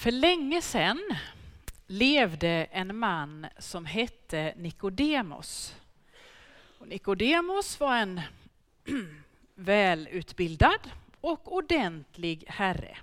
För 0.00 0.10
länge 0.10 0.62
sedan 0.62 1.16
levde 1.86 2.48
en 2.70 2.96
man 2.96 3.46
som 3.58 3.84
hette 3.86 4.54
Nikodemos. 4.56 5.74
Nikodemos 6.84 7.80
var 7.80 7.96
en 7.96 8.20
välutbildad 9.54 10.90
och 11.20 11.52
ordentlig 11.52 12.44
herre. 12.48 12.98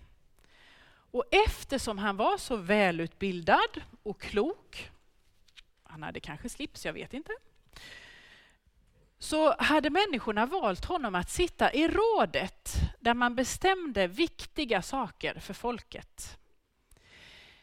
Och 1.12 1.24
eftersom 1.48 1.98
han 1.98 2.18
var 2.18 2.38
så 2.38 2.56
välutbildad 2.56 3.82
och 4.04 4.22
klok, 4.22 4.92
han 5.84 6.04
hade 6.04 6.20
kanske 6.20 6.50
slips, 6.50 6.86
jag 6.86 6.94
vet 6.94 7.14
inte, 7.14 7.32
så 9.20 9.56
hade 9.58 9.90
människorna 9.90 10.46
valt 10.46 10.86
honom 10.86 11.16
att 11.16 11.30
sitta 11.30 11.74
i 11.74 11.88
rådet 11.88 12.76
där 13.00 13.14
man 13.14 13.36
bestämde 13.36 14.08
viktiga 14.08 14.82
saker 14.82 15.40
för 15.40 15.54
folket. 15.54 16.38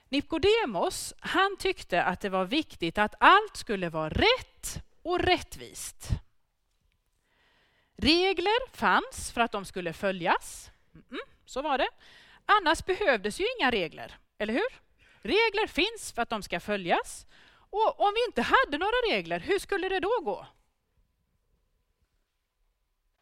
Nikodemos, 0.09 1.14
han 1.21 1.57
tyckte 1.58 2.03
att 2.03 2.21
det 2.21 2.29
var 2.29 2.44
viktigt 2.44 2.99
att 2.99 3.14
allt 3.21 3.57
skulle 3.57 3.89
vara 3.89 4.08
rätt 4.08 4.82
och 5.03 5.18
rättvist. 5.18 6.08
Regler 7.96 8.77
fanns 8.77 9.32
för 9.32 9.40
att 9.40 9.53
de 9.53 9.64
skulle 9.64 9.93
följas. 9.93 10.71
Mm, 10.94 11.07
mm, 11.11 11.21
så 11.44 11.63
var 11.63 11.79
det. 11.79 11.89
Annars 12.46 12.85
behövdes 12.85 13.40
ju 13.40 13.46
inga 13.58 13.71
regler, 13.71 14.18
eller 14.39 14.53
hur? 14.54 14.80
Regler 15.22 15.67
finns 15.67 16.13
för 16.13 16.22
att 16.22 16.30
de 16.30 16.43
ska 16.43 16.61
följas. 16.61 17.27
Och 17.71 18.00
om 18.00 18.13
vi 18.14 18.25
inte 18.25 18.43
hade 18.43 18.79
några 18.79 18.96
regler, 19.11 19.41
hur 19.41 19.58
skulle 19.58 19.89
det 19.89 20.00
då 20.00 20.21
gå? 20.22 20.46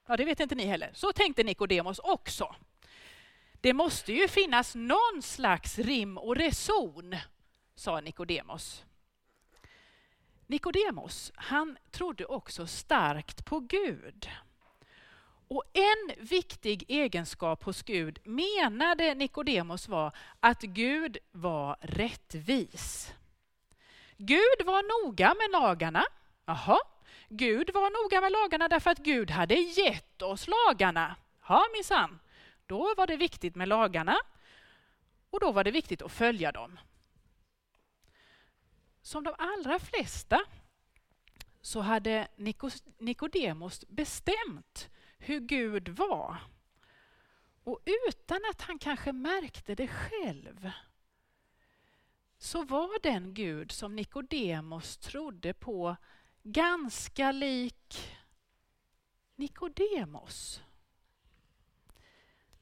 Ja, 0.08 0.16
det 0.16 0.24
vet 0.24 0.41
inte 0.41 0.55
ni 0.55 0.66
heller. 0.66 0.91
Så 0.94 1.12
tänkte 1.12 1.44
Nikodemos 1.44 1.98
också. 1.98 2.55
Det 3.62 3.72
måste 3.72 4.12
ju 4.12 4.28
finnas 4.28 4.74
någon 4.74 5.22
slags 5.22 5.78
rim 5.78 6.18
och 6.18 6.36
reson, 6.36 7.16
sa 7.74 8.00
Nikodemos. 8.00 8.84
Nikodemos, 10.46 11.32
han 11.34 11.78
trodde 11.91 12.24
också 12.24 12.66
starkt 12.66 13.44
på 13.44 13.60
Gud. 13.60 14.28
Och 15.48 15.64
en 15.72 16.27
viktig 16.27 16.84
egenskap 16.88 17.64
hos 17.64 17.82
Gud 17.82 18.19
menade 18.24 19.14
Nikodemos 19.14 19.88
var 19.88 20.16
att 20.41 20.62
Gud 20.62 21.19
var 21.32 21.76
rättvis. 21.80 23.12
Gud 24.16 24.66
var 24.66 25.06
noga 25.06 25.34
med 25.34 25.60
lagarna. 25.60 26.04
Jaha, 26.47 26.78
Gud 27.28 27.70
var 27.74 28.04
noga 28.04 28.20
med 28.20 28.32
lagarna 28.32 28.69
därför 28.69 28.91
att 28.91 28.98
Gud 28.98 29.30
hade 29.30 29.54
gett 29.54 30.22
oss 30.22 30.48
lagarna. 30.48 31.16
Ja, 31.48 31.64
minsann. 31.74 32.19
Då 32.66 32.94
var 32.96 33.06
det 33.06 33.16
viktigt 33.16 33.55
med 33.55 33.68
lagarna 33.68 34.16
och 35.30 35.41
då 35.41 35.52
var 35.52 35.64
det 35.64 35.70
viktigt 35.70 36.02
att 36.02 36.12
följa 36.12 36.52
dem. 36.52 36.78
Som 39.02 39.24
de 39.24 39.34
allra 39.38 39.78
flesta 39.78 40.41
så 41.60 41.80
hade 41.80 42.28
Nikodemos 42.98 43.84
bestämt 43.88 44.91
hur 45.19 45.41
Gud 45.41 45.88
var. 45.88 46.36
Och 47.64 47.80
utan 48.08 48.41
att 48.50 48.60
han 48.60 48.78
kanske 48.78 49.12
märkte 49.12 49.74
det 49.74 49.88
själv 49.88 50.70
så 52.38 52.62
var 52.62 53.02
den 53.02 53.34
Gud 53.34 53.72
som 53.72 53.97
Nikodemos 53.97 54.97
trodde 54.97 55.54
på 55.54 55.97
ganska 56.42 57.32
lik 57.32 58.19
Nikodemos. 59.36 60.62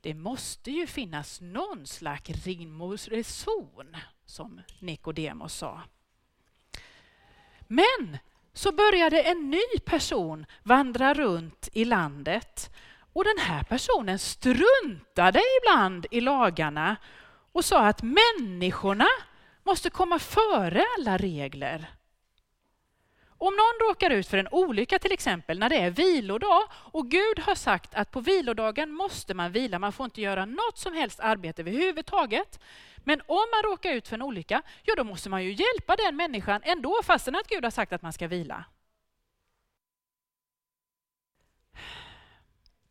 Det 0.00 0.14
måste 0.14 0.70
ju 0.70 0.86
finnas 0.86 1.40
någon 1.40 1.86
slags 1.86 2.46
rim 2.46 2.80
och 2.80 2.98
reson, 3.08 3.96
som 4.26 4.60
Nikodemos 4.78 5.54
sa. 5.54 5.82
Men 7.66 8.18
så 8.52 8.72
började 8.72 9.22
en 9.22 9.50
ny 9.50 9.78
person 9.84 10.46
vandra 10.62 11.14
runt 11.14 11.68
i 11.72 11.84
landet 11.84 12.70
och 13.12 13.24
den 13.24 13.38
här 13.38 13.62
personen 13.62 14.18
struntade 14.18 15.42
ibland 15.60 16.06
i 16.10 16.20
lagarna 16.20 16.96
och 17.52 17.64
sa 17.64 17.86
att 17.86 18.02
människorna 18.02 19.06
måste 19.64 19.90
komma 19.90 20.18
före 20.18 20.84
alla 20.98 21.16
regler. 21.16 21.90
Om 23.42 23.54
någon 23.54 23.88
råkar 23.88 24.10
ut 24.10 24.26
för 24.26 24.38
en 24.38 24.48
olycka 24.48 24.98
till 24.98 25.12
exempel 25.12 25.58
när 25.58 25.68
det 25.68 25.76
är 25.76 25.90
vilodag 25.90 26.62
och 26.72 27.10
Gud 27.10 27.38
har 27.38 27.54
sagt 27.54 27.94
att 27.94 28.10
på 28.10 28.20
vilodagen 28.20 28.90
måste 28.90 29.34
man 29.34 29.52
vila, 29.52 29.78
man 29.78 29.92
får 29.92 30.04
inte 30.04 30.20
göra 30.20 30.44
något 30.44 30.78
som 30.78 30.94
helst 30.94 31.20
arbete 31.20 31.62
överhuvudtaget. 31.62 32.60
Men 32.96 33.20
om 33.20 33.46
man 33.52 33.70
råkar 33.70 33.92
ut 33.92 34.08
för 34.08 34.14
en 34.14 34.22
olycka, 34.22 34.62
ja 34.82 34.94
då 34.96 35.04
måste 35.04 35.28
man 35.28 35.44
ju 35.44 35.50
hjälpa 35.50 35.96
den 35.96 36.16
människan 36.16 36.60
ändå 36.64 37.00
fastän 37.04 37.36
att 37.36 37.48
Gud 37.48 37.64
har 37.64 37.70
sagt 37.70 37.92
att 37.92 38.02
man 38.02 38.12
ska 38.12 38.28
vila. 38.28 38.64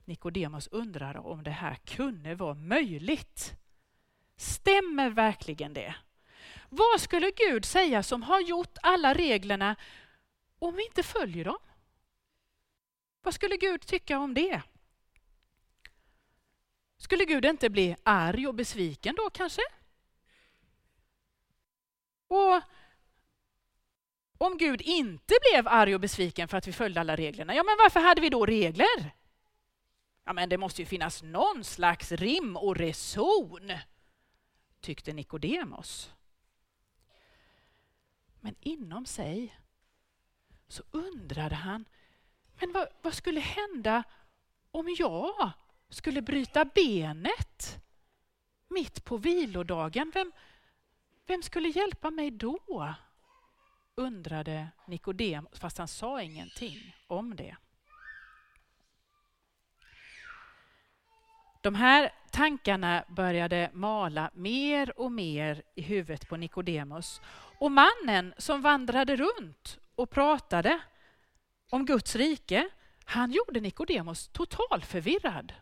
Nikodemos 0.05 0.67
undrar 0.67 1.27
om 1.27 1.43
det 1.43 1.51
här 1.51 1.75
kunde 1.75 2.35
vara 2.35 2.53
möjligt. 2.53 3.53
Stämmer 4.37 5.09
verkligen 5.09 5.73
det? 5.73 5.95
Vad 6.69 7.01
skulle 7.01 7.31
Gud 7.31 7.65
säga 7.65 8.03
som 8.03 8.23
har 8.23 8.39
gjort 8.39 8.77
alla 8.81 9.13
reglerna 9.13 9.75
om 10.59 10.75
vi 10.75 10.85
inte 10.85 11.03
följer 11.03 11.45
dem? 11.45 11.59
Vad 13.21 13.33
skulle 13.33 13.57
Gud 13.57 13.81
tycka 13.81 14.19
om 14.19 14.33
det? 14.33 14.61
Skulle 16.97 17.25
Gud 17.25 17.45
inte 17.45 17.69
bli 17.69 17.95
arg 18.03 18.47
och 18.47 18.55
besviken 18.55 19.15
då 19.15 19.29
kanske? 19.29 19.61
Och 22.27 22.61
om 24.37 24.57
Gud 24.57 24.81
inte 24.81 25.33
blev 25.51 25.67
arg 25.67 25.95
och 25.95 26.01
besviken 26.01 26.47
för 26.47 26.57
att 26.57 26.67
vi 26.67 26.73
följde 26.73 26.99
alla 26.99 27.15
reglerna, 27.15 27.55
ja 27.55 27.63
men 27.63 27.77
varför 27.77 27.99
hade 27.99 28.21
vi 28.21 28.29
då 28.29 28.45
regler? 28.45 29.15
Ja 30.23 30.33
men 30.33 30.49
det 30.49 30.57
måste 30.57 30.81
ju 30.81 30.85
finnas 30.85 31.23
någon 31.23 31.63
slags 31.63 32.11
rim 32.11 32.57
och 32.57 32.75
reson, 32.75 33.71
tyckte 34.81 35.13
Nikodemos. 35.13 36.13
Men 38.39 38.55
inom 38.59 39.05
sig 39.05 39.59
så 40.69 40.83
undrade 40.91 41.55
han, 41.55 41.85
men 42.59 42.71
vad, 42.73 42.87
vad 43.01 43.13
skulle 43.13 43.39
hända 43.39 44.03
om 44.71 44.95
jag 44.97 45.51
skulle 45.89 46.21
bryta 46.21 46.65
benet 46.65 47.77
mitt 48.67 49.05
på 49.05 49.17
vilodagen? 49.17 50.11
Vem, 50.13 50.31
vem 51.27 51.43
skulle 51.43 51.69
hjälpa 51.69 52.11
mig 52.11 52.31
då? 52.31 52.95
undrade 53.99 54.67
Nikodem, 54.87 55.47
fast 55.53 55.77
han 55.77 55.87
sa 55.87 56.21
ingenting 56.21 56.95
om 57.07 57.35
det. 57.35 57.55
De 61.61 61.75
här 61.75 62.11
tankarna 62.31 63.03
började 63.07 63.69
mala 63.73 64.31
mer 64.33 64.99
och 64.99 65.11
mer 65.11 65.63
i 65.75 65.81
huvudet 65.81 66.29
på 66.29 66.37
Nikodemus. 66.37 67.21
Och 67.59 67.71
mannen 67.71 68.33
som 68.37 68.61
vandrade 68.61 69.15
runt 69.15 69.79
och 69.99 70.09
pratade 70.09 70.81
om 71.69 71.85
Guds 71.85 72.15
rike, 72.15 72.69
han 73.05 73.31
gjorde 73.31 73.59
Nikodemus 73.59 74.27
totalförvirrad. 74.27 75.53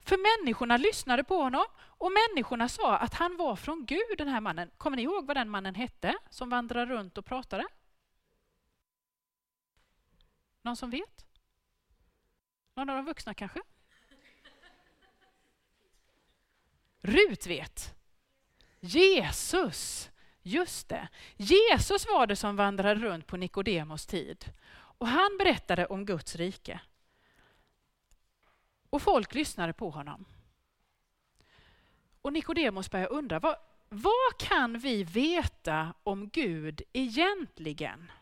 För 0.00 0.16
människorna 0.16 0.76
lyssnade 0.76 1.24
på 1.24 1.42
honom 1.42 1.64
och 1.78 2.12
människorna 2.12 2.68
sa 2.68 2.96
att 2.96 3.14
han 3.14 3.36
var 3.36 3.56
från 3.56 3.86
Gud, 3.86 4.18
den 4.18 4.28
här 4.28 4.40
mannen. 4.40 4.70
Kommer 4.78 4.96
ni 4.96 5.02
ihåg 5.02 5.26
vad 5.26 5.36
den 5.36 5.48
mannen 5.48 5.74
hette 5.74 6.18
som 6.30 6.50
vandrade 6.50 6.94
runt 6.94 7.18
och 7.18 7.24
pratade? 7.24 7.66
Någon 10.62 10.76
som 10.76 10.90
vet? 10.90 11.26
Någon 12.74 12.90
av 12.90 12.96
de 12.96 13.04
vuxna 13.04 13.34
kanske? 13.34 13.62
Rut 17.00 17.46
vet. 17.46 17.94
Jesus. 18.80 20.10
Just 20.42 20.88
det. 20.88 21.08
Jesus 21.36 22.06
var 22.06 22.26
det 22.26 22.36
som 22.36 22.56
vandrade 22.56 23.00
runt 23.00 23.26
på 23.26 23.36
Nikodemos 23.36 24.06
tid. 24.06 24.52
Och 24.72 25.08
han 25.08 25.36
berättade 25.38 25.86
om 25.86 26.06
Guds 26.06 26.36
rike. 26.36 26.80
Och 28.90 29.02
folk 29.02 29.34
lyssnade 29.34 29.72
på 29.72 29.90
honom. 29.90 30.24
Och 32.22 32.32
Nikodemos 32.32 32.90
började 32.90 33.14
undra, 33.14 33.38
vad, 33.38 33.56
vad 33.88 34.38
kan 34.38 34.78
vi 34.78 35.04
veta 35.04 35.94
om 36.02 36.28
Gud 36.28 36.82
egentligen? 36.92 38.12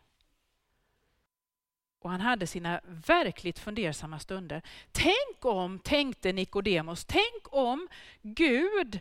Och 1.99 2.09
han 2.09 2.21
hade 2.21 2.47
sina 2.47 2.81
verkligt 2.83 3.59
fundersamma 3.59 4.19
stunder. 4.19 4.61
Tänk 4.91 5.45
om, 5.45 5.79
tänkte 5.79 6.33
Nikodemos, 6.33 7.05
tänk 7.05 7.43
om 7.43 7.87
Gud 8.21 8.99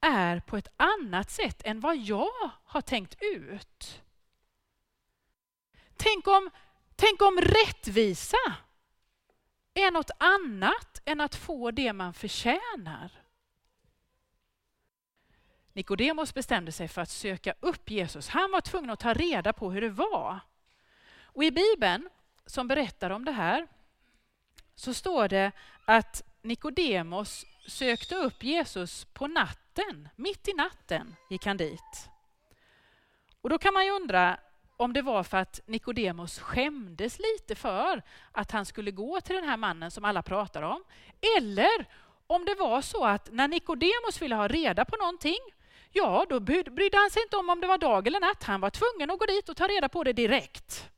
är 0.00 0.40
på 0.40 0.56
ett 0.56 0.68
annat 0.76 1.30
sätt 1.30 1.62
än 1.64 1.80
vad 1.80 1.96
jag 1.96 2.50
har 2.64 2.80
tänkt 2.80 3.16
ut. 3.20 4.02
Tänk 5.96 6.26
om, 6.26 6.50
tänk 6.96 7.22
om 7.22 7.40
rättvisa 7.40 8.56
är 9.74 9.90
något 9.90 10.10
annat 10.18 11.02
än 11.04 11.20
att 11.20 11.34
få 11.34 11.70
det 11.70 11.92
man 11.92 12.14
förtjänar. 12.14 13.10
Nikodemos 15.72 16.34
bestämde 16.34 16.72
sig 16.72 16.88
för 16.88 17.02
att 17.02 17.10
söka 17.10 17.54
upp 17.60 17.90
Jesus. 17.90 18.28
Han 18.28 18.50
var 18.50 18.60
tvungen 18.60 18.90
att 18.90 19.00
ta 19.00 19.14
reda 19.14 19.52
på 19.52 19.70
hur 19.70 19.80
det 19.80 19.88
var. 19.88 20.40
Och 21.22 21.44
i 21.44 21.50
Bibeln, 21.50 22.08
som 22.46 22.68
berättar 22.68 23.10
om 23.10 23.24
det 23.24 23.32
här, 23.32 23.66
så 24.74 24.94
står 24.94 25.28
det 25.28 25.52
att 25.84 26.22
Nikodemos 26.42 27.46
sökte 27.66 28.14
upp 28.14 28.42
Jesus 28.42 29.04
på 29.04 29.26
natten, 29.26 30.08
mitt 30.16 30.48
i 30.48 30.52
natten 30.52 31.16
gick 31.30 31.46
han 31.46 31.56
dit. 31.56 32.10
Och 33.40 33.50
då 33.50 33.58
kan 33.58 33.74
man 33.74 33.84
ju 33.84 33.90
undra 33.90 34.38
om 34.76 34.92
det 34.92 35.02
var 35.02 35.22
för 35.22 35.36
att 35.36 35.60
Nikodemos 35.66 36.38
skämdes 36.38 37.18
lite 37.18 37.54
för 37.54 38.02
att 38.32 38.50
han 38.50 38.66
skulle 38.66 38.90
gå 38.90 39.20
till 39.20 39.36
den 39.36 39.44
här 39.44 39.56
mannen 39.56 39.90
som 39.90 40.04
alla 40.04 40.22
pratar 40.22 40.62
om. 40.62 40.84
Eller 41.36 41.86
om 42.26 42.44
det 42.44 42.54
var 42.54 42.82
så 42.82 43.04
att 43.04 43.28
när 43.32 43.48
Nikodemos 43.48 44.22
ville 44.22 44.34
ha 44.34 44.48
reda 44.48 44.84
på 44.84 44.96
någonting, 44.96 45.38
ja 45.92 46.26
då 46.28 46.40
brydde 46.40 46.96
han 46.96 47.10
sig 47.10 47.22
inte 47.22 47.36
om 47.36 47.50
om 47.50 47.60
det 47.60 47.66
var 47.66 47.78
dag 47.78 48.06
eller 48.06 48.20
natt. 48.20 48.42
Han 48.42 48.60
var 48.60 48.70
tvungen 48.70 49.10
att 49.10 49.18
gå 49.18 49.26
dit 49.26 49.48
och 49.48 49.56
ta 49.56 49.66
reda 49.66 49.88
på 49.88 50.04
det 50.04 50.12
direkt. 50.12 50.90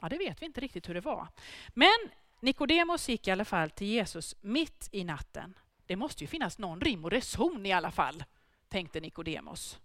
Ja, 0.00 0.08
det 0.08 0.18
vet 0.18 0.42
vi 0.42 0.46
inte 0.46 0.60
riktigt 0.60 0.88
hur 0.88 0.94
det 0.94 1.00
var. 1.00 1.28
Men 1.68 2.10
Nikodemos 2.40 3.08
gick 3.08 3.28
i 3.28 3.30
alla 3.30 3.44
fall 3.44 3.70
till 3.70 3.86
Jesus 3.86 4.36
mitt 4.40 4.88
i 4.92 5.04
natten. 5.04 5.58
Det 5.86 5.96
måste 5.96 6.24
ju 6.24 6.28
finnas 6.28 6.58
någon 6.58 6.80
rim 6.80 7.04
och 7.04 7.10
reson 7.10 7.66
i 7.66 7.72
alla 7.72 7.90
fall, 7.90 8.24
tänkte 8.68 9.00
Nikodemos. 9.00 9.78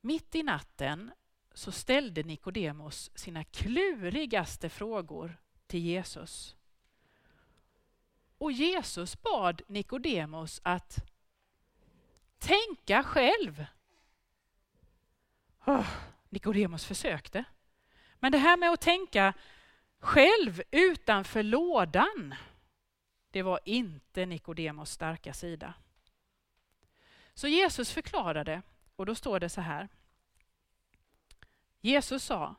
Mitt 0.00 0.34
i 0.34 0.42
natten 0.42 1.10
så 1.54 1.72
ställde 1.72 2.22
Nikodemos 2.22 3.10
sina 3.14 3.44
klurigaste 3.44 4.68
frågor 4.68 5.40
till 5.66 5.80
Jesus. 5.80 6.56
Och 8.38 8.52
Jesus 8.52 9.22
bad 9.22 9.62
Nikodemos 9.66 10.60
att 10.64 10.96
tänka 12.38 13.02
själv. 13.02 13.64
Oh, 15.66 15.88
Nikodemos 16.28 16.84
försökte. 16.84 17.44
Men 18.18 18.32
det 18.32 18.38
här 18.38 18.56
med 18.56 18.72
att 18.72 18.80
tänka 18.80 19.34
själv 20.04 20.62
utanför 20.70 21.42
lådan, 21.42 22.34
det 23.30 23.42
var 23.42 23.60
inte 23.64 24.26
Nikodemos 24.26 24.90
starka 24.90 25.34
sida. 25.34 25.74
Så 27.34 27.48
Jesus 27.48 27.92
förklarade, 27.92 28.62
och 28.96 29.06
då 29.06 29.14
står 29.14 29.40
det 29.40 29.48
så 29.48 29.60
här. 29.60 29.88
Jesus 31.80 32.24
sa, 32.24 32.54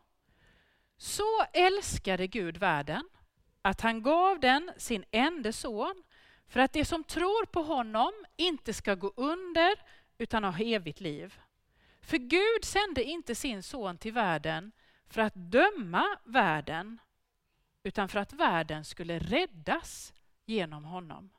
så 0.97 1.43
älskade 1.53 2.27
Gud 2.27 2.57
världen 2.57 3.09
att 3.61 3.81
han 3.81 4.01
gav 4.01 4.39
den 4.39 4.71
sin 4.77 5.05
enda 5.11 5.51
son 5.51 6.03
för 6.47 6.59
att 6.59 6.73
de 6.73 6.85
som 6.85 7.03
tror 7.03 7.45
på 7.45 7.61
honom 7.61 8.13
inte 8.35 8.73
ska 8.73 8.95
gå 8.95 9.13
under 9.15 9.75
utan 10.17 10.43
ha 10.43 10.59
evigt 10.59 10.99
liv. 10.99 11.39
För 12.01 12.17
Gud 12.17 12.63
sände 12.63 13.03
inte 13.03 13.35
sin 13.35 13.63
son 13.63 13.97
till 13.97 14.13
världen 14.13 14.71
för 15.07 15.21
att 15.21 15.33
döma 15.35 16.17
världen 16.23 16.99
utan 17.85 18.09
för 18.09 18.19
att 18.19 18.33
världen 18.33 18.85
skulle 18.85 19.19
räddas 19.19 20.13
genom 20.45 20.85
honom. 20.85 21.29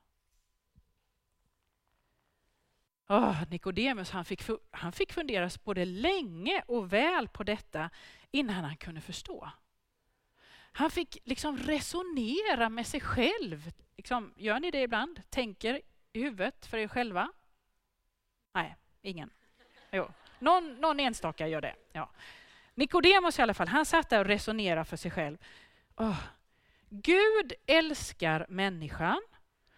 Oh, 3.09 3.43
Nikodemus 3.51 4.11
han 4.11 4.25
fick, 4.25 4.43
han 4.71 4.93
fick 4.93 5.13
fundera 5.13 5.51
både 5.65 5.85
länge 5.85 6.63
och 6.67 6.93
väl 6.93 7.29
på 7.29 7.43
detta 7.43 7.91
innan 8.31 8.65
han 8.65 8.77
kunde 8.77 9.01
förstå. 9.01 9.51
Han 10.73 10.91
fick 10.91 11.19
liksom 11.25 11.59
resonera 11.59 12.69
med 12.69 12.87
sig 12.87 13.01
själv. 13.01 13.73
Liksom, 13.97 14.35
gör 14.37 14.61
ni 14.61 14.71
det 14.71 14.83
ibland? 14.83 15.23
Tänker 15.31 15.81
i 16.13 16.21
huvudet 16.21 16.67
för 16.67 16.79
er 16.79 16.89
själva? 16.89 17.33
Nej, 18.55 18.77
ingen. 19.03 19.31
Jo. 19.91 20.09
Någon, 20.39 20.75
någon 20.75 21.01
enstaka 21.01 21.49
gör 21.49 21.61
det. 21.61 21.75
Ja. 21.93 22.11
Nikodemus 22.75 23.39
i 23.39 23.43
alla 23.43 23.55
fall, 23.55 23.69
han 23.69 23.87
satt 23.87 24.11
där 24.11 24.21
och 24.21 24.27
resonerade 24.27 24.85
för 24.85 24.97
sig 24.97 25.11
själv. 25.11 25.39
Oh, 25.97 26.19
Gud 26.89 27.53
älskar 27.67 28.47
människan 28.49 29.21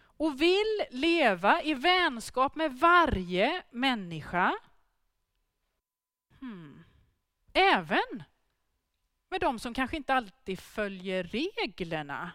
och 0.01 0.41
vill 0.41 0.85
leva 0.89 1.63
i 1.63 1.73
vänskap 1.73 2.55
med 2.55 2.73
varje 2.73 3.63
människa. 3.71 4.59
Hmm. 6.39 6.83
Även 7.53 8.23
med 9.29 9.41
de 9.41 9.59
som 9.59 9.73
kanske 9.73 9.97
inte 9.97 10.13
alltid 10.13 10.59
följer 10.59 11.23
reglerna. 11.23 12.31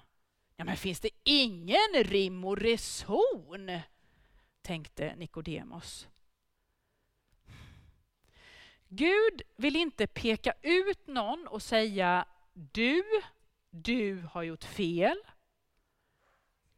Ja, 0.56 0.64
men 0.64 0.76
finns 0.76 1.00
det 1.00 1.10
ingen 1.24 1.94
rim 2.04 2.44
och 2.44 2.56
reson? 2.56 3.80
tänkte 4.62 5.16
Nikodemos. 5.16 6.08
Gud 8.88 9.42
vill 9.56 9.76
inte 9.76 10.06
peka 10.06 10.52
ut 10.62 11.06
någon 11.06 11.46
och 11.46 11.62
säga 11.62 12.24
du, 12.52 13.04
du 13.74 14.28
har 14.32 14.42
gjort 14.42 14.64
fel. 14.64 15.16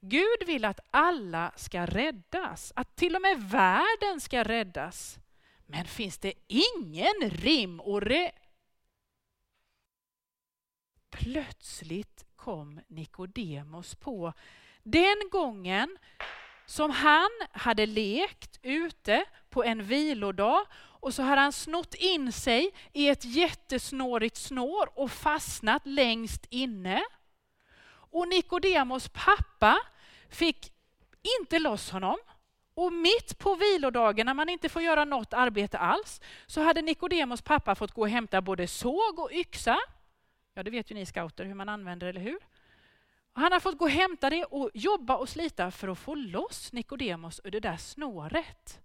Gud 0.00 0.46
vill 0.46 0.64
att 0.64 0.81
alla 0.90 1.52
ska 1.56 1.87
räddas, 1.87 2.72
att 2.76 2.96
till 2.96 3.16
och 3.16 3.22
med 3.22 3.43
världen 3.50 4.20
ska 4.20 4.43
räddas. 4.43 5.19
Men 5.66 5.84
finns 5.84 6.19
det 6.19 6.32
ingen 6.46 7.31
rim 7.31 7.81
och 7.81 8.02
re... 8.02 8.31
Plötsligt 11.10 12.25
kom 12.37 12.81
Nikodemos 12.88 13.94
på 13.94 14.32
den 14.82 15.16
gången 15.31 15.98
som 16.66 16.90
han 16.90 17.31
hade 17.50 17.87
lekt 17.87 18.58
ute 18.62 19.25
på 19.50 19.64
en 19.64 19.82
vilodag 19.82 20.66
och 21.06 21.14
så 21.14 21.23
hade 21.23 21.41
han 21.41 21.53
snott 21.53 21.94
in 21.94 22.32
sig 22.32 22.70
i 22.93 23.08
ett 23.08 23.25
jättesnårigt 23.25 24.37
snår 24.37 24.99
och 24.99 25.11
fastnat 25.11 25.82
längst 25.87 26.47
inne. 26.50 27.03
Och 27.88 28.29
Nikodemos 28.29 29.08
pappa 29.08 29.79
fick 30.29 30.73
inte 31.41 31.58
loss 31.58 31.91
honom. 31.91 32.17
Och 32.75 32.93
mitt 32.93 33.38
på 33.38 33.55
vilodagen 33.55 34.26
när 34.26 34.35
man 34.35 34.49
inte 34.49 34.69
får 34.69 34.82
göra 34.82 35.05
något 35.05 35.32
arbete 35.32 35.79
alls 35.79 36.20
så 36.47 36.61
hade 36.61 36.82
Nikodemos 36.82 37.43
pappa 37.43 37.75
fått 37.75 37.93
gå 37.93 38.00
och 38.00 38.08
hämta 38.08 38.41
både 38.41 38.67
såg 38.67 39.19
och 39.19 39.32
yxa. 39.32 39.79
Ja, 40.55 40.62
det 40.62 40.70
vet 40.70 40.91
ju 40.91 40.94
ni 40.94 41.06
scouter 41.06 41.44
hur 41.44 41.55
man 41.55 41.69
använder, 41.69 42.06
eller 42.06 42.20
hur? 42.20 42.38
Han 43.32 43.53
har 43.53 43.61
fått 43.61 43.79
gå 43.79 43.85
och 43.85 43.91
hämta 43.91 44.31
det 44.31 44.44
och 44.44 44.70
jobba 44.75 45.17
och 45.17 45.29
slita 45.29 45.70
för 45.70 45.88
att 45.88 45.99
få 45.99 46.14
loss 46.14 46.73
Nikodemos 46.73 47.41
ur 47.44 47.50
det 47.50 47.61
där 47.61 47.76
snåret. 47.76 48.81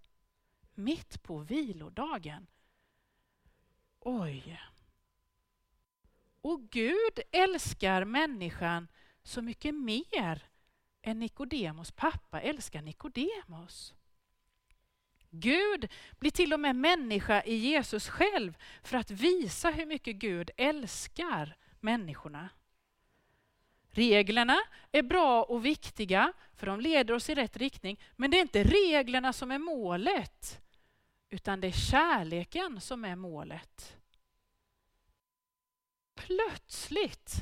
Mitt 0.74 1.22
på 1.22 1.38
vilodagen. 1.38 2.46
Oj. 4.00 4.60
Och 6.40 6.70
Gud 6.70 7.20
älskar 7.30 8.04
människan 8.04 8.88
så 9.22 9.42
mycket 9.42 9.74
mer 9.74 10.46
än 11.02 11.18
Nikodemos 11.18 11.92
pappa 11.92 12.40
älskar 12.40 12.82
Nikodemos. 12.82 13.94
Gud 15.30 15.88
blir 16.18 16.30
till 16.30 16.52
och 16.52 16.60
med 16.60 16.76
människa 16.76 17.42
i 17.42 17.54
Jesus 17.54 18.08
själv 18.08 18.56
för 18.82 18.96
att 18.96 19.10
visa 19.10 19.70
hur 19.70 19.86
mycket 19.86 20.16
Gud 20.16 20.50
älskar 20.56 21.56
människorna. 21.80 22.48
Reglerna 23.94 24.58
är 24.92 25.02
bra 25.02 25.42
och 25.42 25.66
viktiga 25.66 26.32
för 26.54 26.66
de 26.66 26.80
leder 26.80 27.14
oss 27.14 27.30
i 27.30 27.34
rätt 27.34 27.56
riktning. 27.56 28.00
Men 28.16 28.30
det 28.30 28.36
är 28.38 28.42
inte 28.42 28.64
reglerna 28.64 29.32
som 29.32 29.50
är 29.50 29.58
målet 29.58 30.62
utan 31.32 31.60
det 31.60 31.66
är 31.66 31.90
kärleken 31.90 32.80
som 32.80 33.04
är 33.04 33.16
målet. 33.16 33.96
Plötsligt 36.14 37.34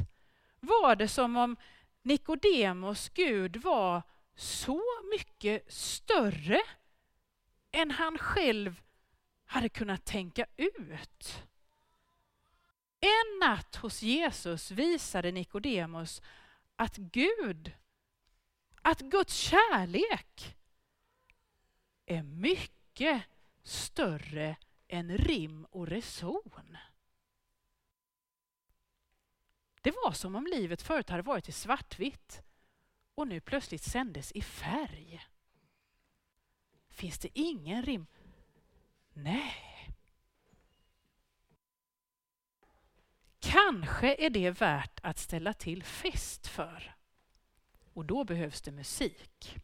var 0.61 0.97
det 0.97 1.09
som 1.09 1.37
om 1.37 1.57
Nikodemos 2.03 3.09
Gud 3.09 3.57
var 3.57 4.03
så 4.35 4.83
mycket 5.11 5.73
större 5.73 6.61
än 7.73 7.91
han 7.91 8.19
själv 8.19 8.83
hade 9.45 9.69
kunnat 9.69 10.05
tänka 10.05 10.47
ut. 10.57 11.43
En 13.01 13.39
natt 13.41 13.77
hos 13.77 14.03
Jesus 14.03 14.71
visade 14.71 15.33
Nikodemos 15.33 16.23
att 16.81 16.97
Gud, 16.97 17.73
att 18.83 19.01
Guds 19.01 19.35
kärlek 19.37 20.57
är 22.07 22.23
mycket 22.23 23.23
större 23.63 24.57
än 24.89 25.19
rim 25.19 25.67
och 25.71 25.87
reson. 25.87 26.77
Det 29.81 29.91
var 29.91 30.13
som 30.13 30.35
om 30.35 30.47
livet 30.47 30.83
förut 30.83 31.11
hade 31.11 31.23
varit 31.23 31.49
i 31.49 31.53
svartvitt 31.53 32.43
och 33.15 33.29
nu 33.29 33.41
plötsligt 33.41 33.83
sändes 33.83 34.33
i 34.33 34.43
färg. 34.43 35.27
Finns 36.89 37.19
det 37.19 37.39
ingen 37.39 37.83
rim? 37.83 38.07
Nej. 39.13 39.70
Kanske 43.51 44.15
är 44.15 44.31
det 44.31 44.51
värt 44.51 45.01
att 45.03 45.19
ställa 45.19 45.53
till 45.53 45.83
fest 45.85 46.47
för. 46.47 46.95
Och 47.93 48.05
då 48.05 48.25
behövs 48.25 48.63
det 48.63 48.73
musik. 48.73 49.57